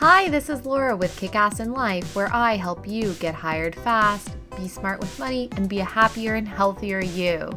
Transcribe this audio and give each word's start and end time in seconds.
Hi, 0.00 0.28
this 0.28 0.48
is 0.48 0.64
Laura 0.64 0.94
with 0.94 1.16
Kick 1.16 1.34
Ass 1.34 1.58
in 1.58 1.72
Life, 1.72 2.14
where 2.14 2.32
I 2.32 2.54
help 2.54 2.86
you 2.86 3.14
get 3.14 3.34
hired 3.34 3.74
fast, 3.74 4.30
be 4.56 4.68
smart 4.68 5.00
with 5.00 5.18
money, 5.18 5.48
and 5.56 5.68
be 5.68 5.80
a 5.80 5.84
happier 5.84 6.36
and 6.36 6.46
healthier 6.46 7.00
you. 7.00 7.50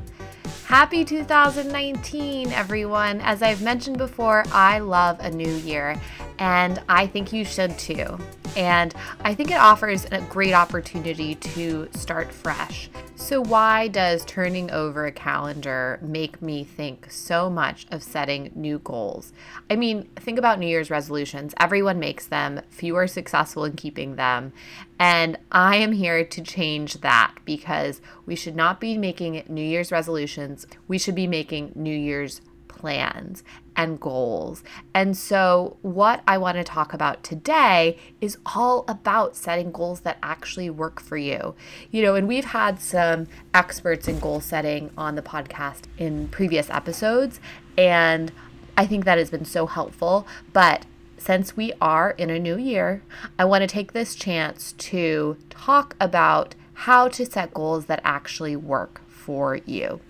Happy 0.65 1.05
2019, 1.05 2.51
everyone. 2.51 3.21
As 3.21 3.43
I've 3.43 3.61
mentioned 3.61 3.99
before, 3.99 4.43
I 4.51 4.79
love 4.79 5.19
a 5.19 5.29
new 5.29 5.53
year, 5.57 6.01
and 6.39 6.81
I 6.89 7.05
think 7.05 7.31
you 7.31 7.45
should 7.45 7.77
too. 7.77 8.17
And 8.55 8.93
I 9.21 9.33
think 9.33 9.51
it 9.51 9.57
offers 9.57 10.05
a 10.11 10.21
great 10.21 10.53
opportunity 10.53 11.35
to 11.35 11.89
start 11.93 12.31
fresh. 12.31 12.89
So, 13.15 13.39
why 13.39 13.87
does 13.87 14.25
turning 14.25 14.71
over 14.71 15.05
a 15.05 15.11
calendar 15.11 15.99
make 16.01 16.41
me 16.41 16.63
think 16.63 17.09
so 17.11 17.49
much 17.49 17.85
of 17.91 18.03
setting 18.03 18.51
new 18.55 18.79
goals? 18.79 19.31
I 19.69 19.75
mean, 19.75 20.09
think 20.15 20.39
about 20.39 20.59
New 20.59 20.67
Year's 20.67 20.89
resolutions. 20.89 21.53
Everyone 21.59 21.99
makes 21.99 22.25
them, 22.25 22.61
few 22.69 22.95
are 22.95 23.07
successful 23.07 23.63
in 23.63 23.73
keeping 23.73 24.15
them. 24.15 24.53
And 24.99 25.37
I 25.51 25.77
am 25.77 25.93
here 25.93 26.25
to 26.25 26.41
change 26.41 26.95
that 27.01 27.35
because 27.45 28.01
we 28.25 28.35
should 28.35 28.55
not 28.55 28.81
be 28.81 28.97
making 28.97 29.43
New 29.47 29.63
Year's 29.63 29.91
resolutions. 29.91 30.67
We 30.87 30.97
should 30.97 31.15
be 31.15 31.27
making 31.27 31.73
New 31.75 31.95
Year's 31.95 32.41
plans 32.81 33.43
and 33.75 33.99
goals. 33.99 34.63
And 34.93 35.15
so, 35.15 35.77
what 35.83 36.23
I 36.27 36.37
want 36.39 36.57
to 36.57 36.63
talk 36.63 36.93
about 36.93 37.23
today 37.23 37.97
is 38.19 38.37
all 38.45 38.83
about 38.87 39.35
setting 39.35 39.71
goals 39.71 40.01
that 40.01 40.17
actually 40.23 40.69
work 40.69 40.99
for 40.99 41.15
you. 41.15 41.53
You 41.91 42.01
know, 42.01 42.15
and 42.15 42.27
we've 42.27 42.45
had 42.45 42.81
some 42.81 43.27
experts 43.53 44.07
in 44.07 44.19
goal 44.19 44.41
setting 44.41 44.89
on 44.97 45.15
the 45.15 45.21
podcast 45.21 45.83
in 45.99 46.27
previous 46.29 46.71
episodes, 46.71 47.39
and 47.77 48.31
I 48.75 48.87
think 48.87 49.05
that 49.05 49.19
has 49.19 49.29
been 49.29 49.45
so 49.45 49.67
helpful. 49.67 50.27
But 50.51 50.85
since 51.19 51.55
we 51.55 51.71
are 51.79 52.11
in 52.17 52.31
a 52.31 52.39
new 52.39 52.57
year, 52.57 53.03
I 53.37 53.45
want 53.45 53.61
to 53.61 53.67
take 53.67 53.93
this 53.93 54.15
chance 54.15 54.73
to 54.89 55.37
talk 55.51 55.95
about 55.99 56.55
how 56.73 57.09
to 57.09 57.27
set 57.27 57.53
goals 57.53 57.85
that 57.85 58.01
actually 58.03 58.55
work 58.55 59.01
for 59.07 59.57
you. 59.67 60.01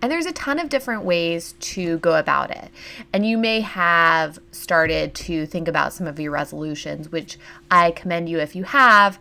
And 0.00 0.10
there's 0.10 0.26
a 0.26 0.32
ton 0.32 0.58
of 0.58 0.68
different 0.68 1.04
ways 1.04 1.54
to 1.60 1.98
go 1.98 2.16
about 2.16 2.50
it. 2.50 2.70
And 3.12 3.26
you 3.26 3.38
may 3.38 3.60
have 3.60 4.38
started 4.52 5.14
to 5.16 5.46
think 5.46 5.68
about 5.68 5.92
some 5.92 6.06
of 6.06 6.18
your 6.20 6.32
resolutions, 6.32 7.10
which 7.10 7.38
I 7.70 7.90
commend 7.90 8.28
you 8.28 8.38
if 8.38 8.54
you 8.54 8.64
have. 8.64 9.18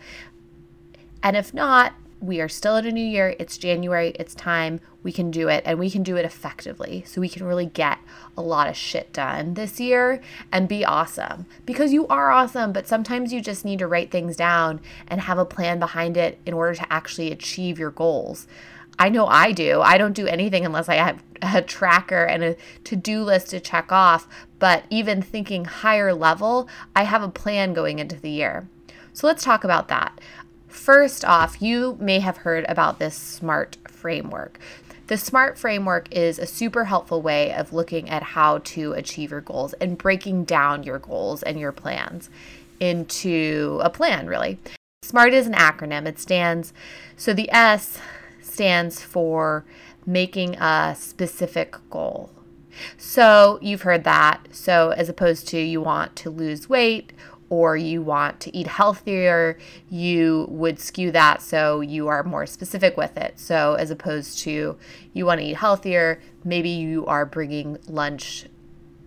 And 1.23 1.35
if 1.35 1.53
not, 1.53 1.93
we 2.19 2.41
are 2.41 2.49
still 2.49 2.75
in 2.77 2.85
a 2.85 2.91
new 2.91 3.05
year. 3.05 3.35
It's 3.39 3.57
January. 3.57 4.09
It's 4.19 4.33
time. 4.33 4.79
We 5.03 5.11
can 5.11 5.29
do 5.29 5.47
it 5.47 5.63
and 5.65 5.77
we 5.77 5.89
can 5.89 6.03
do 6.03 6.17
it 6.17 6.25
effectively. 6.25 7.03
So 7.05 7.21
we 7.21 7.29
can 7.29 7.45
really 7.45 7.67
get 7.67 7.99
a 8.35 8.41
lot 8.41 8.67
of 8.67 8.75
shit 8.75 9.13
done 9.13 9.53
this 9.53 9.79
year 9.79 10.21
and 10.51 10.67
be 10.67 10.83
awesome 10.83 11.45
because 11.65 11.93
you 11.93 12.07
are 12.07 12.31
awesome. 12.31 12.73
But 12.73 12.87
sometimes 12.87 13.31
you 13.31 13.41
just 13.41 13.65
need 13.65 13.79
to 13.79 13.87
write 13.87 14.11
things 14.11 14.35
down 14.35 14.81
and 15.07 15.21
have 15.21 15.37
a 15.37 15.45
plan 15.45 15.79
behind 15.79 16.17
it 16.17 16.39
in 16.45 16.53
order 16.53 16.75
to 16.75 16.91
actually 16.91 17.31
achieve 17.31 17.77
your 17.77 17.91
goals. 17.91 18.47
I 18.99 19.09
know 19.09 19.27
I 19.27 19.51
do. 19.51 19.81
I 19.81 19.97
don't 19.97 20.13
do 20.13 20.27
anything 20.27 20.65
unless 20.65 20.89
I 20.89 20.95
have 20.95 21.23
a 21.41 21.61
tracker 21.61 22.23
and 22.23 22.43
a 22.43 22.55
to 22.85 22.95
do 22.95 23.23
list 23.23 23.49
to 23.51 23.59
check 23.59 23.91
off. 23.91 24.27
But 24.59 24.85
even 24.89 25.21
thinking 25.21 25.65
higher 25.65 26.13
level, 26.13 26.67
I 26.95 27.03
have 27.03 27.21
a 27.21 27.29
plan 27.29 27.73
going 27.73 27.99
into 27.99 28.19
the 28.19 28.31
year. 28.31 28.67
So 29.13 29.27
let's 29.27 29.43
talk 29.43 29.63
about 29.63 29.87
that. 29.89 30.19
First 30.67 31.23
off, 31.25 31.61
you 31.61 31.97
may 31.99 32.19
have 32.19 32.37
heard 32.37 32.65
about 32.67 32.99
this 32.99 33.15
SMART 33.15 33.77
framework. 33.87 34.59
The 35.07 35.17
SMART 35.17 35.57
framework 35.57 36.07
is 36.11 36.37
a 36.37 36.45
super 36.45 36.85
helpful 36.85 37.21
way 37.21 37.53
of 37.53 37.71
looking 37.71 38.09
at 38.09 38.21
how 38.21 38.59
to 38.59 38.93
achieve 38.93 39.31
your 39.31 39.41
goals 39.41 39.73
and 39.73 39.97
breaking 39.97 40.43
down 40.43 40.83
your 40.83 40.99
goals 40.99 41.43
and 41.43 41.59
your 41.59 41.71
plans 41.71 42.29
into 42.79 43.79
a 43.83 43.89
plan, 43.89 44.27
really. 44.27 44.59
SMART 45.03 45.33
is 45.33 45.47
an 45.47 45.53
acronym. 45.53 46.05
It 46.05 46.19
stands, 46.19 46.73
so 47.15 47.33
the 47.33 47.49
S 47.51 47.99
stands 48.57 49.03
for 49.03 49.63
making 50.03 50.55
a 50.55 50.95
specific 50.97 51.75
goal. 51.91 52.31
So 52.97 53.59
you've 53.61 53.83
heard 53.83 54.03
that. 54.03 54.47
So 54.51 54.89
as 54.97 55.09
opposed 55.09 55.47
to 55.49 55.59
you 55.59 55.79
want 55.79 56.15
to 56.15 56.31
lose 56.31 56.67
weight 56.67 57.13
or 57.51 57.77
you 57.77 58.01
want 58.01 58.39
to 58.39 58.57
eat 58.57 58.65
healthier, 58.65 59.59
you 59.91 60.47
would 60.49 60.79
skew 60.79 61.11
that 61.11 61.43
so 61.43 61.81
you 61.81 62.07
are 62.07 62.23
more 62.23 62.47
specific 62.47 62.97
with 62.97 63.15
it. 63.15 63.39
So 63.39 63.75
as 63.75 63.91
opposed 63.91 64.39
to 64.39 64.75
you 65.13 65.25
want 65.27 65.39
to 65.39 65.45
eat 65.45 65.57
healthier, 65.57 66.19
maybe 66.43 66.69
you 66.69 67.05
are 67.05 67.27
bringing 67.27 67.77
lunch 67.87 68.47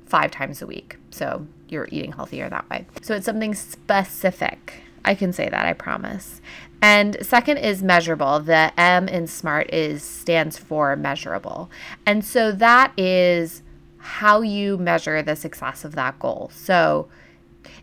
five 0.06 0.30
times 0.30 0.62
a 0.62 0.66
week. 0.66 0.96
So 1.10 1.44
you're 1.68 1.88
eating 1.90 2.12
healthier 2.12 2.48
that 2.48 2.70
way. 2.70 2.86
So 3.02 3.16
it's 3.16 3.26
something 3.26 3.56
specific. 3.56 4.84
I 5.04 5.16
can 5.16 5.32
say 5.32 5.48
that, 5.48 5.66
I 5.66 5.72
promise. 5.72 6.40
And 6.82 7.16
second 7.20 7.58
is 7.58 7.82
measurable. 7.82 8.40
The 8.40 8.72
M 8.78 9.08
in 9.08 9.26
SMART 9.26 9.72
is 9.72 10.02
stands 10.02 10.56
for 10.56 10.96
measurable. 10.96 11.70
And 12.06 12.24
so 12.24 12.52
that 12.52 12.92
is 12.98 13.62
how 13.98 14.40
you 14.40 14.78
measure 14.78 15.22
the 15.22 15.36
success 15.36 15.84
of 15.84 15.94
that 15.94 16.18
goal. 16.18 16.50
So 16.54 17.08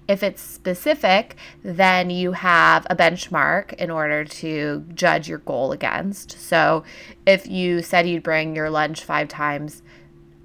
if 0.07 0.23
it's 0.23 0.41
specific, 0.41 1.35
then 1.63 2.09
you 2.09 2.31
have 2.31 2.87
a 2.89 2.95
benchmark 2.95 3.73
in 3.73 3.91
order 3.91 4.25
to 4.25 4.85
judge 4.93 5.27
your 5.27 5.39
goal 5.39 5.71
against. 5.71 6.31
So 6.39 6.83
if 7.25 7.47
you 7.47 7.81
said 7.83 8.07
you'd 8.07 8.23
bring 8.23 8.55
your 8.55 8.69
lunch 8.69 9.03
five 9.03 9.27
times 9.27 9.83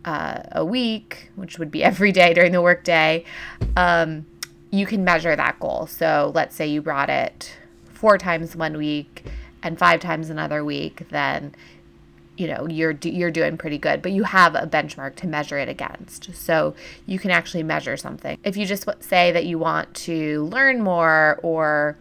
uh, 0.05 0.43
a 0.53 0.65
week, 0.65 1.31
which 1.37 1.59
would 1.59 1.71
be 1.71 1.83
every 1.84 2.13
day 2.13 2.34
during 2.34 2.53
the 2.53 2.63
workday, 2.63 3.25
um, 3.77 4.27
you 4.71 4.84
can 4.84 5.05
measure 5.05 5.37
that 5.37 5.59
goal. 5.61 5.87
So 5.87 6.33
let's 6.34 6.55
say 6.55 6.67
you 6.67 6.83
brought 6.83 7.09
it 7.09 7.57
four 8.03 8.19
times 8.19 8.57
one 8.57 8.77
week 8.77 9.25
and 9.63 9.79
five 9.79 10.01
times 10.01 10.29
another 10.29 10.65
week, 10.65 11.09
then 11.11 11.55
you 12.37 12.49
know 12.49 12.67
you're 12.67 12.99
you're 13.03 13.31
doing 13.31 13.57
pretty 13.57 13.79
good. 13.79 14.03
But 14.03 14.11
you 14.11 14.25
have 14.25 14.57
a 14.57 14.67
benchmark 14.67 15.15
to 15.17 15.29
measure 15.29 15.57
it 15.57 15.69
against. 15.69 16.35
So 16.35 16.75
you 17.07 17.21
can 17.21 17.31
actually 17.31 17.63
measure 17.63 17.97
something. 17.97 18.39
If 18.43 18.57
you 18.57 18.67
just 18.67 18.89
say 18.99 19.31
that 19.31 19.47
you 19.47 19.57
want 19.57 19.95
to 20.09 20.47
learn 20.47 20.83
more 20.83 21.39
or 21.45 21.97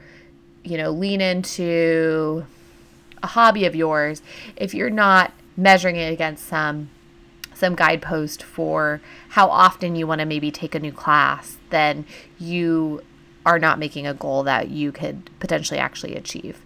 you 0.64 0.76
know 0.76 0.90
lean 0.90 1.22
into 1.22 2.48
a 3.22 3.28
hobby 3.28 3.66
of 3.66 3.76
yours 3.76 4.24
if 4.56 4.74
you're 4.74 4.90
not 4.90 5.32
measuring 5.56 5.96
it 5.96 6.12
against 6.12 6.48
some 6.48 6.90
some 7.54 7.76
guidepost 7.76 8.42
for 8.42 9.02
how 9.30 9.48
often 9.48 9.96
you 9.96 10.08
want 10.08 10.20
to 10.20 10.26
maybe 10.26 10.50
take 10.50 10.74
a 10.74 10.80
new 10.80 10.92
class 10.92 11.58
then 11.70 12.06
you 12.40 13.02
are 13.46 13.59
not 13.59 13.79
making 13.79 14.06
a 14.07 14.13
goal 14.13 14.44
that 14.44 14.69
you 14.69 14.91
could 14.91 15.29
potentially 15.40 15.79
actually 15.79 16.16
achieve. 16.16 16.63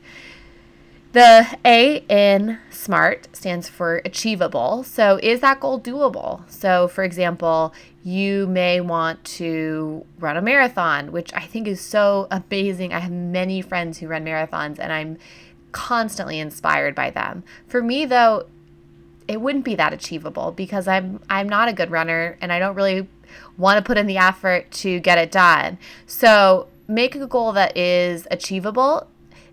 The 1.14 1.58
A 1.64 2.04
in 2.10 2.60
SMART 2.70 3.30
stands 3.32 3.70
for 3.70 4.02
achievable. 4.04 4.84
So, 4.84 5.18
is 5.24 5.40
that 5.40 5.62
goal 5.62 5.80
doable? 5.80 6.42
So, 6.52 6.90
for 6.90 7.06
example, 7.06 7.74
you 8.04 8.48
may 8.48 8.82
want 8.82 9.24
to 9.24 10.06
run 10.20 10.36
a 10.36 10.42
marathon, 10.42 11.14
which 11.14 11.34
I 11.34 11.46
think 11.46 11.70
is 11.70 11.80
so 11.80 12.28
amazing. 12.30 12.94
I 12.94 13.00
have 13.00 13.14
many 13.14 13.62
friends 13.62 14.00
who 14.00 14.08
run 14.08 14.26
marathons 14.26 14.78
and 14.78 14.92
I'm 14.92 15.18
constantly 15.72 16.38
inspired 16.38 16.96
by 16.96 17.12
them. 17.12 17.44
For 17.66 17.82
me, 17.82 18.06
though, 18.06 18.48
it 19.28 19.42
wouldn't 19.42 19.66
be 19.66 19.76
that 19.76 19.94
achievable 19.94 20.52
because 20.52 20.88
I'm 20.88 21.20
I'm 21.30 21.50
not 21.50 21.68
a 21.68 21.74
good 21.74 21.92
runner 21.92 22.38
and 22.42 22.52
I 22.52 22.60
don't 22.60 22.76
really 22.76 23.08
want 23.58 23.78
to 23.78 23.84
put 23.84 23.98
in 23.98 24.08
the 24.08 24.18
effort 24.18 24.72
to 24.72 25.00
get 25.00 25.18
it 25.18 25.32
done. 25.32 25.78
So 26.06 26.68
make 26.88 27.16
a 27.16 27.28
goal 27.28 27.52
that 27.54 27.76
is 27.76 28.28
achievable. 28.30 29.08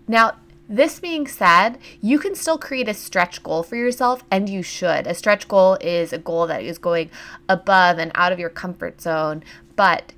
Now, 0.07 0.33
this 0.69 0.99
being 0.99 1.27
said, 1.27 1.77
you 2.01 2.19
can 2.19 2.35
still 2.35 2.57
create 2.57 2.87
a 2.87 2.93
stretch 2.93 3.43
goal 3.43 3.63
for 3.63 3.75
yourself, 3.75 4.23
and 4.31 4.49
you 4.49 4.63
should. 4.63 5.07
A 5.07 5.13
stretch 5.13 5.47
goal 5.47 5.77
is 5.81 6.13
a 6.13 6.17
goal 6.17 6.47
that 6.47 6.63
is 6.63 6.77
going 6.77 7.09
above 7.49 7.97
and 7.97 8.11
out 8.15 8.31
of 8.31 8.39
your 8.39 8.49
comfort 8.49 9.01
zone, 9.01 9.43
but 9.75 10.13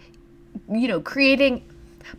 you 0.70 0.88
know, 0.88 1.02
creating 1.02 1.64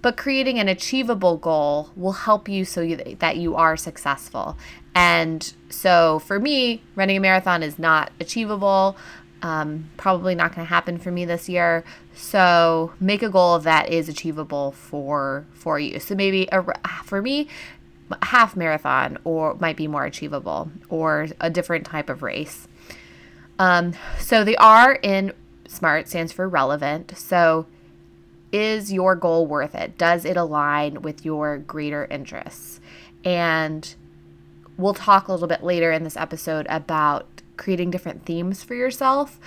but 0.03 0.17
creating 0.17 0.59
an 0.59 0.69
achievable 0.69 1.37
goal 1.37 1.91
will 1.97 2.13
help 2.13 2.49
you 2.49 2.65
so 2.65 2.81
you, 2.81 2.97
that 2.97 3.37
you 3.37 3.55
are 3.55 3.77
successful. 3.77 4.57
And 4.95 5.53
so 5.69 6.21
for 6.21 6.41
me, 6.41 6.83
running 6.95 7.19
a 7.19 7.21
marathon 7.21 7.63
is 7.63 7.79
not 7.79 8.11
achievable. 8.21 8.97
Um, 9.43 9.91
probably 9.97 10.35
not 10.35 10.55
going 10.55 10.67
to 10.67 10.69
happen 10.69 10.99
for 10.99 11.11
me 11.11 11.25
this 11.25 11.49
year. 11.49 11.85
So 12.15 12.93
make 12.99 13.23
a 13.23 13.29
goal 13.29 13.59
that 13.61 13.91
is 13.91 14.09
achievable 14.09 14.73
for 14.73 15.47
for 15.53 15.79
you. 15.79 16.01
So 16.01 16.15
maybe 16.15 16.49
a, 16.51 16.65
for 17.05 17.21
me, 17.21 17.49
half 18.23 18.57
marathon 18.57 19.19
or 19.25 19.55
might 19.57 19.77
be 19.77 19.87
more 19.87 20.05
achievable, 20.05 20.71
or 20.89 21.29
a 21.41 21.51
different 21.51 21.85
type 21.85 22.09
of 22.09 22.23
race. 22.23 22.67
Um, 23.59 23.93
so 24.19 24.45
the 24.45 24.57
R 24.57 24.95
in 25.03 25.33
SMART 25.69 26.09
stands 26.09 26.33
for 26.33 26.49
relevant. 26.49 27.17
So 27.17 27.67
is 28.53 28.93
your 28.93 29.17
goal 29.17 29.47
worth 29.47 29.75
it? 29.75 29.99
Does 29.99 30.25
it 30.25 30.37
align 30.37 31.03
with 31.03 31.25
your 31.25 31.59
greater 31.59 32.07
interests? 32.07 32.81
And 33.25 33.95
we'll 34.77 34.95
talk 34.95 35.29
a 35.29 35.33
little 35.33 35.49
bit 35.49 35.63
later 35.63 35.93
in 35.93 36.05
this 36.05 36.17
episode 36.17 36.67
about 36.69 37.27
creating 37.57 37.91
different 37.91 38.25
themes 38.25 38.63
for 38.63 38.75
yourself 38.75 39.41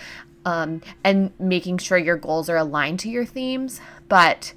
um, 0.45 0.81
and 1.03 1.31
making 1.39 1.77
sure 1.77 1.97
your 1.97 2.17
goals 2.17 2.49
are 2.49 2.57
aligned 2.57 2.99
to 3.01 3.09
your 3.09 3.25
themes, 3.25 3.79
but 4.07 4.53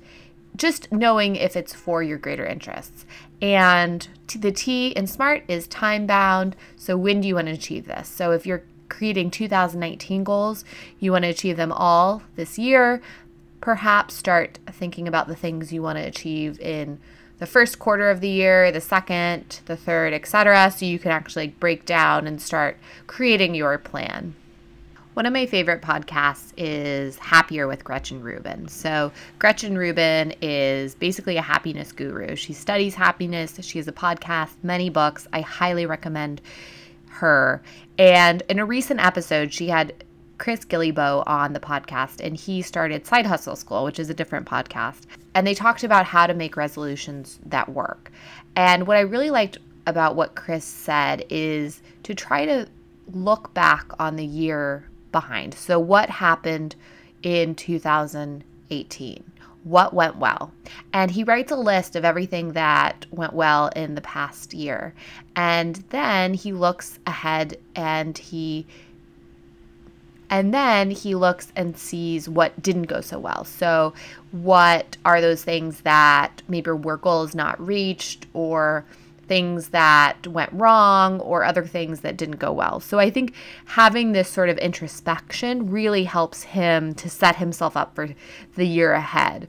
just 0.57 0.91
knowing 0.93 1.37
if 1.37 1.57
it's 1.57 1.75
for 1.75 2.03
your 2.03 2.19
greater 2.19 2.47
interests. 2.47 3.05
And 3.41 4.07
the 4.35 4.53
T 4.53 4.89
in 4.89 5.07
SMART 5.07 5.45
is 5.49 5.67
time 5.67 6.07
bound. 6.07 6.57
So, 6.77 6.97
when 6.97 7.21
do 7.21 7.29
you 7.29 7.35
want 7.35 7.49
to 7.49 7.55
achieve 7.55 7.87
this? 7.87 8.09
So, 8.09 8.31
if 8.33 8.47
you're 8.47 8.63
creating 8.89 9.31
2019 9.31 10.23
goals, 10.23 10.65
you 11.01 11.13
want 11.13 11.25
to 11.25 11.31
achieve 11.31 11.57
them 11.57 11.73
all 11.73 12.23
this 12.37 12.59
year. 12.59 13.03
Perhaps 13.63 14.15
start 14.15 14.59
thinking 14.71 15.09
about 15.09 15.29
the 15.29 15.37
things 15.37 15.73
you 15.73 15.83
want 15.83 15.97
to 15.97 16.05
achieve 16.05 16.61
in 16.61 16.99
the 17.39 17.47
first 17.47 17.79
quarter 17.79 18.11
of 18.11 18.21
the 18.21 18.29
year, 18.29 18.71
the 18.71 18.81
second, 18.81 19.61
the 19.67 19.77
third, 19.77 20.13
etc. 20.13 20.71
So 20.71 20.85
you 20.85 20.99
can 20.99 21.13
actually 21.13 21.49
break 21.49 21.87
down 21.87 22.27
and 22.27 22.43
start 22.43 22.77
creating 23.07 23.55
your 23.55 23.79
plan. 23.79 24.35
One 25.15 25.27
of 25.27 25.33
my 25.33 25.47
favorite 25.47 25.81
podcasts 25.81 26.53
is 26.57 27.19
Happier 27.19 27.69
with 27.69 27.85
Gretchen 27.85 28.23
Rubin. 28.23 28.67
So, 28.67 29.13
Gretchen 29.39 29.77
Rubin 29.77 30.35
is 30.41 30.95
basically 30.95 31.37
a 31.37 31.43
happiness 31.43 31.93
guru. 31.93 32.35
She 32.35 32.55
studies 32.55 32.95
happiness, 32.95 33.59
she 33.61 33.79
has 33.79 33.87
a 33.87 33.93
podcast, 33.93 34.55
many 34.63 34.89
books. 34.89 35.29
I 35.33 35.43
highly 35.43 35.85
recommend 35.85 36.41
her. 37.11 37.63
And 37.99 38.43
in 38.49 38.59
a 38.59 38.65
recent 38.65 39.01
episode, 39.01 39.53
she 39.53 39.69
had 39.69 39.93
Chris 40.43 40.65
Guillebeau 40.65 41.23
on 41.25 41.53
the 41.53 41.61
podcast, 41.61 42.21
and 42.21 42.37
he 42.37 42.63
started 42.63 43.07
Side 43.07 43.27
Hustle 43.27 43.55
School, 43.55 43.85
which 43.85 44.01
is 44.01 44.11
a 44.11 44.15
different 44.15 44.45
podcast. 44.45 45.03
And 45.37 45.47
they 45.47 45.55
talked 45.55 45.85
about 45.85 46.05
how 46.05 46.27
to 46.27 46.35
make 46.35 46.57
resolutions 46.57 47.39
that 47.47 47.69
work. 47.69 48.11
And 48.57 48.89
what 48.89 48.97
I 48.97 49.03
really 49.03 49.31
liked 49.31 49.59
about 49.87 50.17
what 50.17 50.35
Chris 50.35 50.65
said 50.65 51.25
is 51.31 51.81
to 52.03 52.13
try 52.13 52.45
to 52.45 52.67
look 53.13 53.55
back 53.55 53.93
on 54.01 54.17
the 54.17 54.27
year 54.27 54.89
behind. 55.13 55.55
So, 55.55 55.79
what 55.79 56.11
happened 56.11 56.75
in 57.23 57.55
2018? 57.55 59.25
What 59.63 59.95
went 59.95 60.17
well? 60.17 60.51
And 60.93 61.13
he 61.13 61.23
writes 61.23 61.53
a 61.53 61.57
list 61.57 61.95
of 61.95 62.05
everything 62.05 62.55
that 62.55 63.07
went 63.13 63.33
well 63.33 63.69
in 63.77 63.95
the 63.95 64.01
past 64.01 64.55
year. 64.55 64.93
And 65.37 65.77
then 65.91 66.35
he 66.35 66.53
looks 66.53 66.99
ahead 67.07 67.59
and 67.77 68.19
he 68.19 68.67
and 70.33 70.55
then 70.55 70.91
he 70.91 71.15
looks 71.15 71.53
and 71.55 71.77
sees 71.77 72.27
what 72.27 72.61
didn't 72.63 72.85
go 72.85 73.03
so 73.03 73.19
well. 73.19 73.45
So, 73.45 73.93
what 74.31 74.97
are 75.05 75.21
those 75.21 75.45
things 75.45 75.83
that 75.83 76.41
maybe 76.49 76.71
were 76.71 76.97
goals 76.97 77.35
not 77.35 77.61
reached 77.61 78.27
or 78.33 78.87
things 79.29 79.69
that 79.69 80.27
went 80.27 80.51
wrong 80.55 81.21
or 81.21 81.45
other 81.45 81.67
things 81.67 82.01
that 82.01 82.17
didn't 82.17 82.39
go 82.39 82.53
well. 82.53 82.81
So 82.81 82.99
I 82.99 83.09
think 83.09 83.35
having 83.67 84.13
this 84.13 84.29
sort 84.29 84.49
of 84.49 84.59
introspection 84.59 85.71
really 85.71 86.05
helps 86.05 86.43
him 86.43 86.93
to 86.97 87.09
set 87.09 87.37
himself 87.37 87.77
up 87.77 87.95
for 87.95 88.09
the 88.57 88.67
year 88.67 88.93
ahead. 88.93 89.49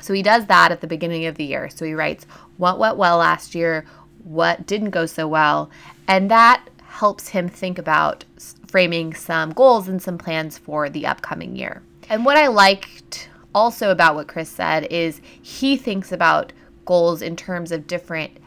So 0.00 0.12
he 0.12 0.22
does 0.22 0.46
that 0.46 0.72
at 0.72 0.80
the 0.80 0.86
beginning 0.86 1.26
of 1.26 1.36
the 1.36 1.44
year. 1.44 1.70
So 1.70 1.84
he 1.84 1.94
writes 1.94 2.24
what 2.56 2.78
went 2.78 2.96
well 2.96 3.18
last 3.18 3.54
year, 3.54 3.86
what 4.24 4.66
didn't 4.66 4.90
go 4.90 5.06
so 5.06 5.28
well, 5.28 5.70
and 6.06 6.30
that 6.30 6.68
helps 6.88 7.28
him 7.28 7.48
think 7.48 7.78
about 7.78 8.24
framing 8.66 9.14
some 9.14 9.52
goals 9.52 9.88
and 9.88 10.02
some 10.02 10.18
plans 10.18 10.58
for 10.58 10.88
the 10.88 11.06
upcoming 11.06 11.54
year. 11.54 11.82
And 12.08 12.24
what 12.24 12.36
I 12.36 12.48
liked 12.48 13.28
also 13.54 13.90
about 13.90 14.14
what 14.14 14.28
Chris 14.28 14.48
said 14.48 14.84
is 14.90 15.20
he 15.40 15.76
thinks 15.76 16.10
about 16.10 16.52
goals 16.86 17.22
in 17.22 17.36
terms 17.36 17.70
of 17.70 17.86
different 17.86 18.38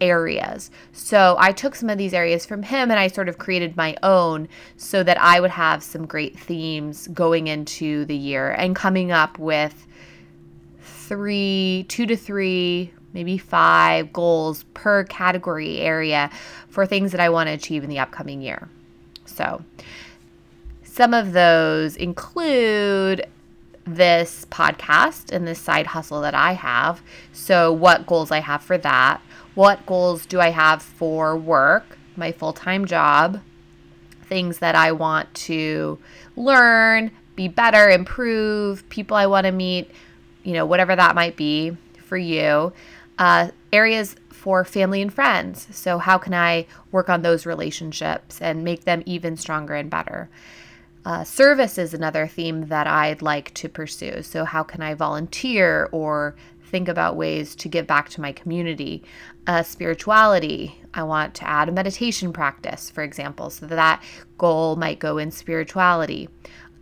areas. 0.00 0.70
So 0.92 1.36
I 1.38 1.52
took 1.52 1.74
some 1.74 1.90
of 1.90 1.98
these 1.98 2.14
areas 2.14 2.46
from 2.46 2.62
him 2.62 2.90
and 2.90 2.98
I 2.98 3.08
sort 3.08 3.28
of 3.28 3.36
created 3.36 3.76
my 3.76 3.94
own 4.02 4.48
so 4.76 5.02
that 5.02 5.20
I 5.20 5.38
would 5.38 5.50
have 5.50 5.82
some 5.82 6.06
great 6.06 6.38
themes 6.38 7.06
going 7.08 7.48
into 7.48 8.06
the 8.06 8.16
year 8.16 8.52
and 8.52 8.74
coming 8.74 9.12
up 9.12 9.38
with 9.38 9.86
three, 10.80 11.84
two 11.88 12.06
to 12.06 12.16
three, 12.16 12.92
maybe 13.12 13.38
five 13.38 14.12
goals 14.12 14.64
per 14.74 15.04
category 15.04 15.78
area 15.78 16.30
for 16.68 16.86
things 16.86 17.12
that 17.12 17.20
I 17.20 17.28
want 17.28 17.48
to 17.48 17.52
achieve 17.52 17.82
in 17.82 17.90
the 17.90 17.98
upcoming 17.98 18.40
year. 18.40 18.68
So 19.24 19.64
some 20.82 21.14
of 21.14 21.32
those 21.32 21.96
include 21.96 23.26
this 23.84 24.46
podcast 24.50 25.32
and 25.32 25.46
this 25.46 25.58
side 25.58 25.88
hustle 25.88 26.20
that 26.20 26.34
I 26.34 26.52
have. 26.52 27.02
So, 27.32 27.72
what 27.72 28.06
goals 28.06 28.30
I 28.30 28.40
have 28.40 28.62
for 28.62 28.76
that 28.78 29.20
what 29.54 29.84
goals 29.86 30.26
do 30.26 30.40
I 30.40 30.50
have 30.50 30.82
for 30.82 31.36
work, 31.36 31.98
my 32.16 32.32
full 32.32 32.52
time 32.52 32.86
job, 32.86 33.40
things 34.24 34.58
that 34.58 34.74
I 34.74 34.92
want 34.92 35.32
to 35.34 35.98
learn, 36.36 37.10
be 37.36 37.48
better, 37.48 37.88
improve, 37.88 38.88
people 38.88 39.16
I 39.16 39.26
want 39.26 39.46
to 39.46 39.52
meet, 39.52 39.90
you 40.44 40.52
know, 40.52 40.66
whatever 40.66 40.94
that 40.94 41.14
might 41.14 41.36
be 41.36 41.76
for 42.04 42.16
you. 42.16 42.72
Uh, 43.20 43.50
areas 43.72 44.16
for 44.30 44.64
family 44.64 45.00
and 45.00 45.12
friends. 45.12 45.68
So, 45.70 45.98
how 45.98 46.18
can 46.18 46.34
I 46.34 46.66
work 46.90 47.08
on 47.08 47.22
those 47.22 47.46
relationships 47.46 48.40
and 48.40 48.64
make 48.64 48.84
them 48.84 49.02
even 49.06 49.36
stronger 49.36 49.74
and 49.74 49.88
better? 49.88 50.28
Uh, 51.04 51.22
service 51.22 51.78
is 51.78 51.94
another 51.94 52.26
theme 52.26 52.66
that 52.68 52.86
I'd 52.86 53.22
like 53.22 53.54
to 53.54 53.68
pursue. 53.68 54.22
So, 54.22 54.44
how 54.44 54.62
can 54.64 54.82
I 54.82 54.94
volunteer 54.94 55.88
or 55.92 56.34
think 56.70 56.88
about 56.88 57.16
ways 57.16 57.54
to 57.56 57.68
give 57.68 57.86
back 57.86 58.08
to 58.10 58.20
my 58.20 58.32
community. 58.32 59.02
Uh, 59.46 59.62
spirituality, 59.62 60.80
I 60.94 61.02
want 61.02 61.34
to 61.36 61.48
add 61.48 61.68
a 61.68 61.72
meditation 61.72 62.32
practice, 62.32 62.88
for 62.88 63.02
example, 63.02 63.50
so 63.50 63.66
that, 63.66 63.74
that 63.74 64.02
goal 64.38 64.76
might 64.76 65.00
go 65.00 65.18
in 65.18 65.30
spirituality. 65.30 66.28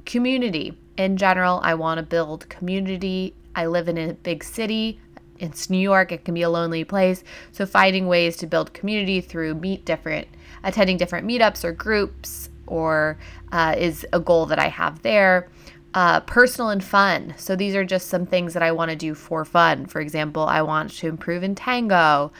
Community, 0.05 0.77
in 0.97 1.17
general, 1.17 1.61
I 1.63 1.75
want 1.75 1.99
to 1.99 2.03
build 2.03 2.49
community. 2.49 3.35
I 3.55 3.67
live 3.67 3.89
in 3.89 3.99
a 3.99 4.13
big 4.13 4.45
city. 4.45 5.01
It's 5.39 5.71
New 5.71 5.79
York, 5.79 6.13
it 6.13 6.25
can 6.25 6.35
be 6.35 6.43
a 6.43 6.51
lonely 6.51 6.85
place. 6.85 7.23
So, 7.53 7.67
finding 7.67 8.07
ways 8.07 8.37
to 8.39 8.47
build 8.47 8.73
community 8.73 9.21
through 9.21 9.55
meet 9.55 9.85
different, 9.85 10.29
attending 10.65 10.97
different 10.97 11.27
meetups 11.27 11.65
or 11.65 11.73
groups, 11.73 12.49
or 12.67 13.19
uh, 13.53 13.75
is 13.79 14.07
a 14.13 14.21
goal 14.21 14.47
that 14.47 14.59
I 14.59 14.69
have 14.69 15.03
there 15.03 15.49
uh, 15.95 16.21
personal 16.21 16.71
and 16.71 16.85
fun. 16.85 17.35
So 17.37 17.57
these 17.57 17.75
are 17.75 17.85
just 17.85 18.09
some 18.09 18.27
things 18.27 18.55
that 18.55 18.63
I 18.63 18.73
want 18.73 18.91
to 18.91 18.97
do 18.97 19.15
for 19.15 19.45
fun. 19.45 19.87
For 19.87 20.01
example, 20.01 20.43
I 20.45 20.63
want 20.63 20.91
to 20.93 21.09
improve 21.09 21.43
in 21.43 21.55
tango 21.55 22.33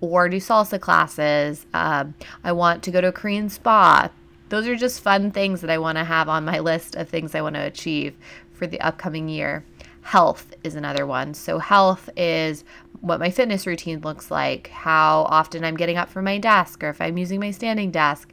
or 0.00 0.28
do 0.28 0.38
salsa 0.38 0.80
classes. 0.80 1.66
Um, 1.72 2.14
I 2.42 2.52
want 2.52 2.82
to 2.84 2.90
go 2.90 3.00
to 3.00 3.08
a 3.08 3.12
Korean 3.12 3.48
spa. 3.48 4.10
Those 4.48 4.66
are 4.66 4.76
just 4.76 5.02
fun 5.02 5.30
things 5.30 5.60
that 5.60 5.70
I 5.70 5.78
want 5.78 5.98
to 5.98 6.04
have 6.04 6.28
on 6.28 6.44
my 6.44 6.58
list 6.58 6.96
of 6.96 7.08
things 7.08 7.34
I 7.34 7.42
want 7.42 7.54
to 7.54 7.62
achieve 7.62 8.16
for 8.52 8.66
the 8.66 8.80
upcoming 8.80 9.28
year. 9.28 9.64
Health 10.02 10.54
is 10.64 10.74
another 10.74 11.06
one. 11.06 11.34
So, 11.34 11.58
health 11.58 12.08
is 12.16 12.64
what 13.00 13.20
my 13.20 13.30
fitness 13.30 13.66
routine 13.66 14.00
looks 14.00 14.30
like, 14.30 14.68
how 14.68 15.22
often 15.30 15.64
I'm 15.64 15.76
getting 15.76 15.96
up 15.96 16.08
from 16.08 16.24
my 16.24 16.38
desk, 16.38 16.82
or 16.82 16.88
if 16.88 17.00
I'm 17.00 17.18
using 17.18 17.40
my 17.40 17.50
standing 17.50 17.90
desk, 17.90 18.32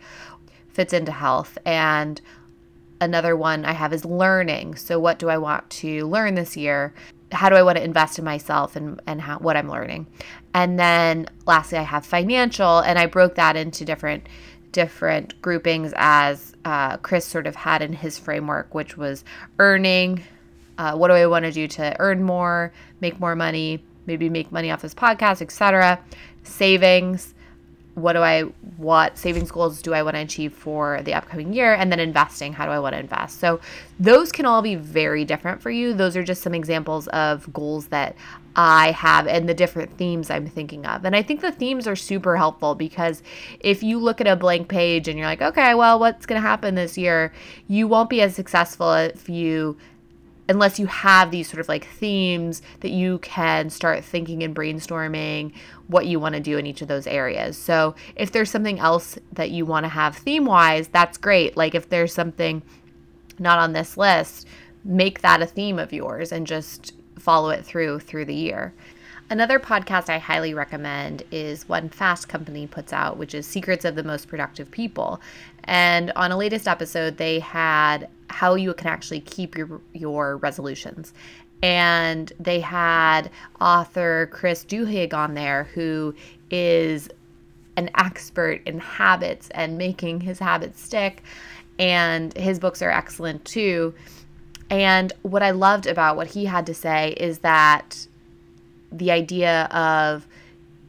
fits 0.70 0.94
into 0.94 1.12
health. 1.12 1.58
And 1.66 2.22
another 3.02 3.36
one 3.36 3.66
I 3.66 3.74
have 3.74 3.94
is 3.94 4.06
learning. 4.06 4.76
So, 4.76 5.00
what 5.00 5.20
do 5.20 5.30
I 5.30 5.38
want 5.38 5.70
to 5.72 6.06
learn 6.08 6.36
this 6.36 6.58
year? 6.58 6.94
How 7.32 7.50
do 7.50 7.56
I 7.56 7.64
want 7.64 7.78
to 7.78 7.84
invest 7.84 8.18
in 8.18 8.26
myself 8.26 8.76
and, 8.76 9.02
and 9.06 9.20
how, 9.22 9.38
what 9.40 9.58
I'm 9.58 9.70
learning? 9.70 10.08
And 10.54 10.80
then 10.80 11.28
lastly, 11.46 11.78
I 11.78 11.84
have 11.84 12.06
financial, 12.06 12.80
and 12.80 12.98
I 12.98 13.06
broke 13.06 13.36
that 13.36 13.56
into 13.56 13.86
different 13.86 14.28
different 14.72 15.42
groupings 15.42 15.94
as 15.96 16.54
uh, 16.66 16.98
Chris 16.98 17.26
sort 17.26 17.48
of 17.48 17.56
had 17.56 17.82
in 17.82 17.94
his 17.94 18.20
framework, 18.20 18.76
which 18.76 18.98
was 18.98 19.24
earning. 19.60 20.24
Uh, 20.78 20.96
what 20.96 21.08
do 21.08 21.14
I 21.14 21.26
want 21.28 21.46
to 21.46 21.52
do 21.52 21.68
to 21.68 21.96
earn 22.00 22.24
more, 22.24 22.72
make 23.02 23.20
more 23.20 23.36
money, 23.36 23.84
maybe 24.06 24.30
make 24.30 24.52
money 24.52 24.72
off 24.72 24.82
this 24.82 24.94
podcast, 24.94 25.42
etc. 25.42 26.00
Savings, 26.44 27.34
what 27.98 28.14
do 28.14 28.20
I 28.20 28.42
what 28.78 29.18
savings 29.18 29.50
goals 29.50 29.82
do 29.82 29.92
I 29.92 30.04
want 30.04 30.18
to 30.18 30.22
achieve 30.22 30.54
for 30.54 31.02
the 31.02 31.16
upcoming 31.16 31.52
year? 31.52 31.74
And 31.74 31.92
then 31.92 32.00
investing 32.00 32.54
how 32.54 32.66
do 32.66 32.72
I 32.72 32.78
want 32.78 32.94
to 32.94 33.00
invest? 33.00 33.40
So 33.40 33.60
those 34.00 34.32
can 34.32 34.46
all 34.46 34.62
be 34.62 34.76
very 34.76 35.26
different 35.26 35.64
for 35.64 35.72
you. 35.72 35.96
Those 35.96 36.16
are 36.16 36.24
just 36.24 36.44
some 36.44 36.54
examples 36.54 37.08
of 37.08 37.52
goals 37.52 37.88
that 37.88 38.16
I 38.56 38.92
have 38.92 39.26
and 39.26 39.50
the 39.50 39.56
different 39.56 39.98
themes 39.98 40.30
I'm 40.30 40.48
thinking 40.48 40.86
of. 40.86 41.06
And 41.06 41.16
I 41.16 41.24
think 41.24 41.42
the 41.42 41.52
themes 41.52 41.88
are 41.88 41.96
super 41.96 42.38
helpful 42.38 42.76
because 42.76 43.24
if 43.62 43.82
you 43.82 43.98
look 43.98 44.22
at 44.22 44.28
a 44.28 44.36
blank 44.36 44.68
page 44.68 45.08
and 45.08 45.18
you're 45.18 45.28
like 45.28 45.42
okay 45.42 45.74
well 45.74 46.00
what's 46.00 46.28
going 46.28 46.40
to 46.40 46.48
happen 46.48 46.76
this 46.76 47.00
year? 47.00 47.34
You 47.68 47.88
won't 47.88 48.12
be 48.12 48.22
as 48.22 48.36
successful 48.36 48.94
if 48.94 49.28
you 49.28 49.76
unless 50.50 50.80
you 50.80 50.88
have 50.88 51.32
these 51.32 51.50
sort 51.50 51.60
of 51.60 51.68
like 51.68 51.86
themes 51.86 52.62
that 52.80 52.92
you 52.92 53.20
can 53.20 53.70
start 53.70 54.04
thinking 54.04 54.44
and 54.44 54.56
brainstorming 54.56 55.52
what 55.88 56.06
you 56.06 56.20
want 56.20 56.36
to 56.36 56.42
do 56.42 56.58
in 56.58 56.66
each 56.66 56.82
of 56.82 56.88
those 56.88 57.08
areas. 57.08 57.58
So, 57.58 57.96
if 58.16 58.32
there's 58.32 58.50
something 58.52 58.80
else 58.80 59.18
that 59.34 59.52
you 59.52 59.66
want 59.66 59.84
to 59.84 59.90
have 59.90 60.16
theme 60.16 60.46
wise, 60.46 60.88
that's 60.88 61.18
great. 61.18 61.58
Like, 61.58 61.76
if 61.76 61.90
there's 61.90 62.14
something 62.14 62.62
not 63.40 63.60
on 63.60 63.74
this 63.74 63.98
list, 63.98 64.48
make 64.84 65.22
that 65.22 65.42
a 65.42 65.46
theme 65.46 65.80
of 65.80 65.94
yours 65.94 66.32
and 66.32 66.48
just 66.48 66.94
follow 67.20 67.50
it 67.50 67.66
through 67.66 68.00
through 68.00 68.26
the 68.26 68.34
year. 68.34 68.74
Another 69.30 69.60
podcast 69.60 70.08
I 70.10 70.20
highly 70.20 70.54
recommend 70.54 71.24
is 71.32 71.68
one 71.68 71.90
Fast 71.90 72.30
Company 72.30 72.66
puts 72.66 72.94
out, 72.94 73.18
which 73.18 73.36
is 73.36 73.46
Secrets 73.46 73.84
of 73.84 73.96
the 73.96 74.04
Most 74.04 74.30
Productive 74.30 74.72
People. 74.72 75.20
And 75.66 76.14
on 76.16 76.32
a 76.32 76.38
latest 76.38 76.66
episode, 76.66 77.18
they 77.18 77.40
had 77.40 78.08
how 78.30 78.56
you 78.56 78.74
can 78.74 78.88
actually 78.88 79.22
keep 79.22 79.58
your 79.58 79.82
your 79.94 80.38
resolutions. 80.38 81.14
And 81.64 82.32
they 82.40 82.60
had 82.60 83.32
author 83.60 84.30
Chris 84.32 84.64
Duhigg 84.64 85.14
on 85.14 85.34
there, 85.34 85.66
who 85.74 86.14
is 86.52 87.10
an 87.78 87.90
expert 87.96 88.62
in 88.66 88.80
habits 88.80 89.50
and 89.52 89.78
making 89.78 90.22
his 90.22 90.40
habits 90.40 90.82
stick. 90.82 91.24
And 91.80 92.36
his 92.36 92.60
books 92.60 92.82
are 92.82 92.92
excellent 92.92 93.46
too. 93.46 93.94
And 94.70 95.14
what 95.22 95.44
I 95.44 95.52
loved 95.52 95.88
about 95.88 96.18
what 96.18 96.28
he 96.28 96.46
had 96.46 96.66
to 96.66 96.74
say 96.74 97.12
is 97.18 97.40
that 97.40 98.08
the 98.92 99.12
idea 99.12 99.66
of 99.66 100.28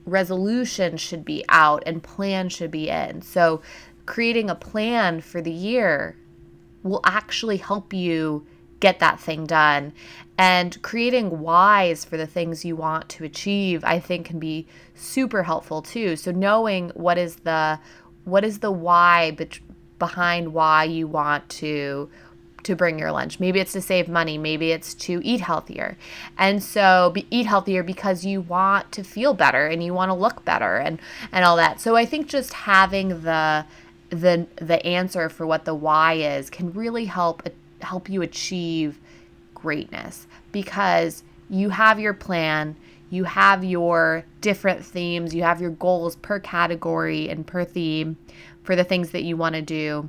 resolution 0.07 0.97
should 0.97 1.25
be 1.25 1.45
out 1.49 1.83
and 1.87 2.03
plan 2.03 2.49
should 2.49 2.71
be 2.71 2.89
in. 2.89 3.23
So, 3.23 3.63
creating 4.07 4.49
a 4.49 4.55
plan 4.55 5.21
for 5.21 5.43
the 5.43 5.53
year 5.53 6.17
will 6.83 7.01
actually 7.05 7.59
help 7.59 7.93
you 7.93 8.47
get 8.81 9.01
that 9.01 9.21
thing 9.21 9.47
done. 9.47 9.93
And 10.37 10.81
creating 10.83 11.41
whys 11.41 12.05
for 12.05 12.17
the 12.17 12.27
things 12.27 12.65
you 12.65 12.77
want 12.77 13.09
to 13.11 13.25
achieve, 13.25 13.83
I 13.85 13.99
think 13.99 14.27
can 14.27 14.39
be 14.39 14.67
super 14.95 15.43
helpful 15.43 15.83
too. 15.83 16.17
So 16.17 16.31
knowing 16.31 16.91
what 16.91 17.19
is 17.19 17.37
the 17.37 17.81
what 18.25 18.45
is 18.45 18.59
the 18.59 18.71
why 18.71 19.33
be- 19.33 19.49
behind 19.99 20.53
why 20.53 20.85
you 20.85 21.07
want 21.07 21.49
to 21.49 22.09
to 22.65 22.77
bring 22.77 22.99
your 22.99 23.13
lunch. 23.13 23.41
Maybe 23.41 23.61
it's 23.61 23.73
to 23.73 23.81
save 23.81 24.09
money, 24.09 24.37
maybe 24.37 24.73
it's 24.73 24.93
to 24.95 25.21
eat 25.25 25.41
healthier. 25.41 25.97
And 26.37 26.63
so 26.63 27.11
be, 27.15 27.27
eat 27.31 27.47
healthier 27.47 27.83
because 27.83 28.25
you 28.25 28.41
want 28.41 28.93
to 28.93 29.03
feel 29.03 29.33
better 29.33 29.67
and 29.67 29.83
you 29.83 29.95
want 29.95 30.11
to 30.11 30.15
look 30.15 30.45
better 30.45 30.77
and 30.77 31.01
and 31.33 31.45
all 31.45 31.57
that. 31.57 31.81
So 31.81 31.97
I 31.97 32.05
think 32.05 32.29
just 32.29 32.53
having 32.53 33.23
the 33.23 33.65
the 34.11 34.47
the 34.57 34.85
answer 34.87 35.29
for 35.29 35.47
what 35.47 35.65
the 35.65 35.75
why 35.75 36.15
is 36.15 36.49
can 36.51 36.73
really 36.73 37.05
help 37.05 37.47
help 37.81 38.09
you 38.09 38.23
achieve 38.23 38.99
greatness 39.55 40.27
because 40.53 41.23
you 41.51 41.71
have 41.71 41.99
your 41.99 42.15
plan, 42.15 42.77
you 43.11 43.25
have 43.25 43.65
your 43.65 44.25
different 44.41 44.85
themes, 44.85 45.35
you 45.35 45.43
have 45.43 45.61
your 45.61 45.71
goals 45.71 46.17
per 46.17 46.39
category 46.39 47.29
and 47.29 47.47
per 47.47 47.65
theme 47.65 48.17
for 48.63 48.77
the 48.77 48.85
things 48.85 49.11
that 49.11 49.23
you 49.23 49.37
want 49.37 49.55
to 49.55 49.63
do. 49.63 50.09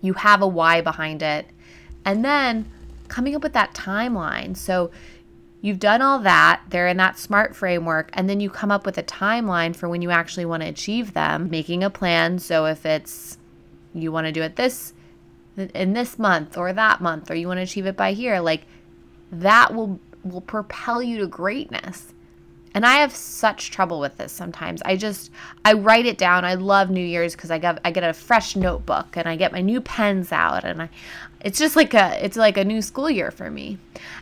You 0.00 0.14
have 0.14 0.42
a 0.42 0.46
why 0.46 0.80
behind 0.80 1.22
it. 1.22 1.46
And 2.04 2.24
then 2.24 2.70
coming 3.08 3.34
up 3.34 3.42
with 3.42 3.52
that 3.52 3.74
timeline. 3.74 4.56
So 4.56 4.90
you've 5.62 5.78
done 5.78 6.02
all 6.02 6.18
that, 6.18 6.60
they're 6.68 6.88
in 6.88 6.98
that 6.98 7.18
SMART 7.18 7.56
framework, 7.56 8.10
and 8.12 8.28
then 8.28 8.40
you 8.40 8.50
come 8.50 8.70
up 8.70 8.84
with 8.84 8.98
a 8.98 9.02
timeline 9.02 9.74
for 9.74 9.88
when 9.88 10.02
you 10.02 10.10
actually 10.10 10.44
want 10.44 10.62
to 10.62 10.68
achieve 10.68 11.14
them, 11.14 11.48
making 11.48 11.82
a 11.82 11.88
plan. 11.88 12.38
So 12.38 12.66
if 12.66 12.84
it's 12.84 13.38
you 13.94 14.12
want 14.12 14.26
to 14.26 14.32
do 14.32 14.42
it 14.42 14.56
this 14.56 14.92
in 15.74 15.92
this 15.92 16.18
month 16.18 16.56
or 16.56 16.72
that 16.72 17.00
month 17.00 17.30
or 17.30 17.34
you 17.34 17.46
want 17.46 17.58
to 17.58 17.62
achieve 17.62 17.86
it 17.86 17.96
by 17.96 18.12
here 18.12 18.40
like 18.40 18.62
that 19.30 19.74
will 19.74 20.00
will 20.24 20.40
propel 20.40 21.02
you 21.02 21.18
to 21.18 21.26
greatness. 21.26 22.14
And 22.74 22.86
i 22.86 22.94
have 22.94 23.14
such 23.14 23.70
trouble 23.70 24.00
with 24.00 24.16
this 24.16 24.32
sometimes. 24.32 24.80
I 24.82 24.96
just 24.96 25.30
i 25.64 25.74
write 25.74 26.06
it 26.06 26.16
down. 26.16 26.44
I 26.44 26.54
love 26.54 26.90
new 26.90 27.04
year's 27.04 27.34
because 27.34 27.50
i 27.50 27.58
get 27.58 27.80
i 27.84 27.90
get 27.90 28.04
a 28.04 28.14
fresh 28.14 28.56
notebook 28.56 29.16
and 29.16 29.28
i 29.28 29.36
get 29.36 29.52
my 29.52 29.60
new 29.60 29.80
pens 29.80 30.32
out 30.32 30.64
and 30.64 30.82
i 30.82 30.88
it's 31.44 31.58
just 31.58 31.76
like 31.76 31.94
a 31.94 32.24
it's 32.24 32.36
like 32.36 32.56
a 32.56 32.64
new 32.64 32.80
school 32.80 33.10
year 33.10 33.30
for 33.30 33.50
me 33.50 33.78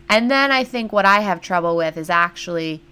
and 0.09 0.31
then 0.31 0.51
i 0.51 0.65
think 0.65 0.93
what 0.93 1.05
i 1.05 1.21
have 1.21 1.41
trouble 1.41 1.77
with 1.77 1.97
is 1.97 2.11
actually 2.11 2.83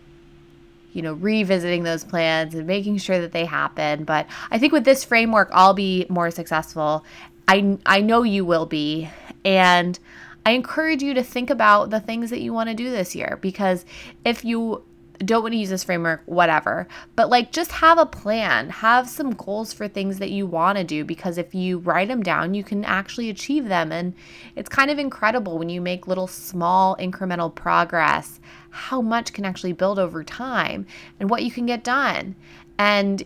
you 0.94 1.02
know, 1.02 1.12
revisiting 1.12 1.84
those 1.84 2.02
plans 2.02 2.54
and 2.54 2.66
making 2.66 2.96
sure 2.96 3.20
that 3.20 3.30
they 3.30 3.44
happen. 3.44 4.02
But 4.04 4.26
I 4.50 4.58
think 4.58 4.72
with 4.72 4.84
this 4.84 5.04
framework, 5.04 5.48
I'll 5.52 5.74
be 5.74 6.06
more 6.08 6.30
successful 6.30 7.04
I, 7.48 7.78
I 7.86 8.02
know 8.02 8.22
you 8.22 8.44
will 8.44 8.66
be. 8.66 9.08
And 9.44 9.98
I 10.44 10.50
encourage 10.52 11.02
you 11.02 11.14
to 11.14 11.24
think 11.24 11.50
about 11.50 11.90
the 11.90 11.98
things 11.98 12.30
that 12.30 12.40
you 12.40 12.52
want 12.52 12.68
to 12.68 12.74
do 12.74 12.90
this 12.90 13.16
year 13.16 13.38
because 13.40 13.84
if 14.24 14.44
you 14.44 14.84
don't 15.18 15.42
want 15.42 15.52
to 15.52 15.58
use 15.58 15.70
this 15.70 15.84
framework, 15.84 16.22
whatever. 16.26 16.86
But 17.16 17.28
like 17.28 17.52
just 17.52 17.72
have 17.72 17.98
a 17.98 18.06
plan, 18.06 18.70
have 18.70 19.08
some 19.08 19.30
goals 19.30 19.72
for 19.72 19.88
things 19.88 20.18
that 20.18 20.30
you 20.30 20.46
want 20.46 20.78
to 20.78 20.84
do 20.84 21.04
because 21.04 21.38
if 21.38 21.54
you 21.54 21.78
write 21.78 22.08
them 22.08 22.22
down, 22.22 22.54
you 22.54 22.62
can 22.62 22.84
actually 22.84 23.28
achieve 23.28 23.66
them. 23.68 23.90
And 23.90 24.14
it's 24.54 24.68
kind 24.68 24.90
of 24.90 24.98
incredible 24.98 25.58
when 25.58 25.68
you 25.68 25.80
make 25.80 26.06
little 26.06 26.28
small 26.28 26.96
incremental 26.96 27.52
progress, 27.52 28.40
how 28.70 29.00
much 29.00 29.32
can 29.32 29.44
actually 29.44 29.72
build 29.72 29.98
over 29.98 30.22
time 30.22 30.86
and 31.18 31.28
what 31.28 31.42
you 31.42 31.50
can 31.50 31.66
get 31.66 31.82
done. 31.82 32.36
And 32.78 33.24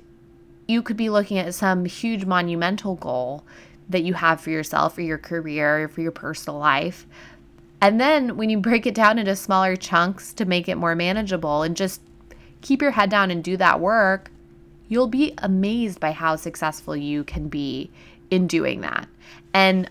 you 0.66 0.80
could 0.82 0.96
be 0.96 1.10
looking 1.10 1.38
at 1.38 1.54
some 1.54 1.84
huge 1.84 2.24
monumental 2.24 2.94
goal 2.94 3.44
that 3.88 4.02
you 4.02 4.14
have 4.14 4.40
for 4.40 4.50
yourself, 4.50 4.96
or 4.96 5.02
your 5.02 5.18
career, 5.18 5.84
or 5.84 5.88
for 5.88 6.00
your 6.00 6.12
personal 6.12 6.58
life. 6.58 7.06
And 7.82 8.00
then 8.00 8.36
when 8.36 8.48
you 8.48 8.58
break 8.58 8.86
it 8.86 8.94
down 8.94 9.18
into 9.18 9.34
smaller 9.34 9.74
chunks 9.74 10.32
to 10.34 10.44
make 10.44 10.68
it 10.68 10.76
more 10.76 10.94
manageable 10.94 11.62
and 11.62 11.76
just 11.76 12.00
keep 12.60 12.80
your 12.80 12.92
head 12.92 13.10
down 13.10 13.32
and 13.32 13.42
do 13.42 13.56
that 13.56 13.80
work, 13.80 14.30
you'll 14.88 15.08
be 15.08 15.34
amazed 15.38 15.98
by 15.98 16.12
how 16.12 16.36
successful 16.36 16.96
you 16.96 17.24
can 17.24 17.48
be 17.48 17.90
in 18.30 18.46
doing 18.46 18.82
that. 18.82 19.08
And 19.52 19.90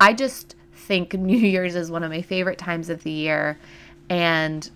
I 0.00 0.12
just 0.12 0.56
think 0.74 1.14
New 1.14 1.38
Year's 1.38 1.76
is 1.76 1.88
one 1.88 2.02
of 2.02 2.10
my 2.10 2.20
favorite 2.20 2.58
times 2.58 2.90
of 2.90 3.04
the 3.04 3.12
year. 3.12 3.58
And 4.10 4.68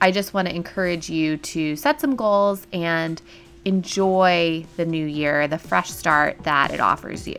I 0.00 0.12
just 0.12 0.32
want 0.32 0.48
to 0.48 0.54
encourage 0.54 1.10
you 1.10 1.36
to 1.36 1.76
set 1.76 2.00
some 2.00 2.16
goals 2.16 2.66
and 2.72 3.20
enjoy 3.66 4.64
the 4.78 4.86
new 4.86 5.04
year, 5.04 5.46
the 5.46 5.58
fresh 5.58 5.90
start 5.90 6.38
that 6.44 6.72
it 6.72 6.80
offers 6.80 7.28
you. 7.28 7.36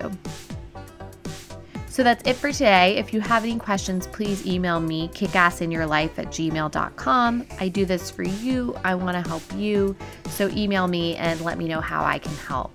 So 1.92 2.04
that's 2.04 2.26
it 2.26 2.38
for 2.38 2.54
today. 2.54 2.96
If 2.96 3.14
you 3.14 3.20
have 3.20 3.44
any 3.44 3.60
questions, 3.60 4.08
please 4.08 4.48
email 4.48 4.80
me, 4.80 5.10
kickassinyourlife 5.10 6.18
at 6.18 6.28
gmail.com. 6.28 7.46
I 7.60 7.68
do 7.68 7.84
this 7.84 8.10
for 8.10 8.24
you. 8.24 8.74
I 8.86 8.96
want 8.96 9.22
to 9.22 9.30
help 9.30 9.44
you. 9.58 9.98
So 10.30 10.48
email 10.48 10.88
me 10.88 11.18
and 11.18 11.42
let 11.42 11.58
me 11.58 11.68
know 11.68 11.82
how 11.82 12.06
I 12.06 12.18
can 12.18 12.34
help. 12.38 12.74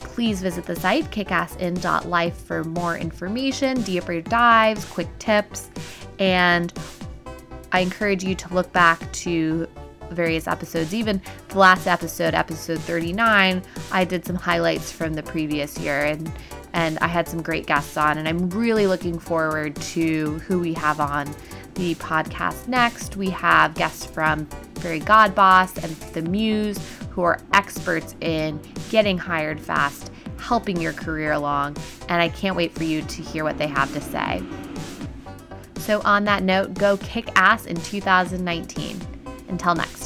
Please 0.00 0.42
visit 0.42 0.64
the 0.64 0.74
site 0.74 1.04
kickassin.life 1.12 2.36
for 2.36 2.64
more 2.64 2.98
information, 2.98 3.80
deeper 3.82 4.20
dives, 4.20 4.84
quick 4.86 5.16
tips, 5.20 5.70
and 6.18 6.72
I 7.70 7.78
encourage 7.78 8.24
you 8.24 8.34
to 8.34 8.52
look 8.52 8.72
back 8.72 9.10
to 9.12 9.68
various 10.10 10.48
episodes. 10.48 10.92
Even 10.92 11.22
the 11.48 11.58
last 11.58 11.86
episode, 11.86 12.34
episode 12.34 12.80
39, 12.80 13.62
I 13.92 14.04
did 14.04 14.26
some 14.26 14.36
highlights 14.36 14.90
from 14.90 15.14
the 15.14 15.22
previous 15.22 15.78
year 15.78 16.00
and 16.00 16.30
and 16.72 16.98
I 17.00 17.06
had 17.06 17.28
some 17.28 17.42
great 17.42 17.66
guests 17.66 17.96
on 17.96 18.18
and 18.18 18.28
I'm 18.28 18.50
really 18.50 18.86
looking 18.86 19.18
forward 19.18 19.76
to 19.76 20.38
who 20.46 20.58
we 20.60 20.74
have 20.74 21.00
on 21.00 21.34
the 21.74 21.94
podcast 21.96 22.68
next. 22.68 23.16
We 23.16 23.30
have 23.30 23.74
guests 23.74 24.04
from 24.04 24.46
Fairygodboss 24.74 25.82
and 25.82 25.94
The 26.14 26.22
Muse 26.22 26.78
who 27.10 27.22
are 27.22 27.38
experts 27.52 28.16
in 28.20 28.60
getting 28.90 29.18
hired 29.18 29.60
fast, 29.60 30.10
helping 30.38 30.80
your 30.80 30.92
career 30.92 31.32
along, 31.32 31.76
and 32.08 32.22
I 32.22 32.28
can't 32.28 32.56
wait 32.56 32.72
for 32.72 32.84
you 32.84 33.02
to 33.02 33.22
hear 33.22 33.44
what 33.44 33.58
they 33.58 33.66
have 33.66 33.92
to 33.92 34.00
say. 34.00 34.42
So, 35.76 36.00
on 36.04 36.24
that 36.24 36.42
note, 36.42 36.74
go 36.74 36.96
kick 36.98 37.28
ass 37.34 37.66
in 37.66 37.76
2019. 37.76 39.00
Until 39.48 39.74
next 39.74 40.04